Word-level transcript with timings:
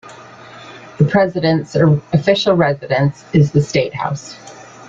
The 0.97 1.05
President's 1.07 1.75
official 1.75 2.55
residence 2.55 3.23
is 3.35 3.51
the 3.51 3.61
State 3.61 3.93
House. 3.93 4.35